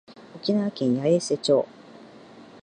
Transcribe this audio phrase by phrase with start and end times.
[0.35, 1.67] 沖縄県八重瀬町